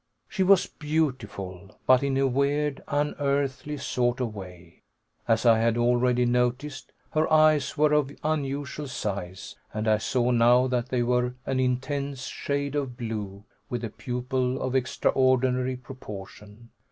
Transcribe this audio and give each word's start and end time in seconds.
She 0.27 0.41
was 0.41 0.65
beautiful, 0.65 1.79
but 1.85 2.01
in 2.01 2.17
a 2.17 2.25
weird, 2.25 2.81
unearthly 2.87 3.77
sort 3.77 4.19
of 4.19 4.33
way. 4.33 4.81
As 5.27 5.45
I 5.45 5.59
had 5.59 5.77
already 5.77 6.25
noticed, 6.25 6.91
her 7.11 7.31
eyes 7.31 7.77
were 7.77 7.93
of 7.93 8.09
unusual 8.23 8.87
size, 8.87 9.55
and 9.71 9.87
I 9.87 9.99
saw 9.99 10.31
now 10.31 10.65
that 10.65 10.89
they 10.89 11.03
were 11.03 11.35
an 11.45 11.59
intense 11.59 12.23
shade 12.25 12.73
of 12.73 12.97
blue, 12.97 13.43
with 13.69 13.83
a 13.83 13.91
pupil 13.91 14.59
of 14.59 14.73
extraordinary 14.73 15.75
proportion. 15.77 16.71